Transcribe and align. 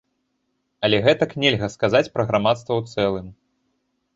Але 0.87 0.97
гэтак 1.09 1.35
нельга 1.43 1.67
сказаць 1.75 2.11
пра 2.15 2.23
грамадства 2.33 2.73
ў 2.81 2.97
цэлым. 2.97 3.27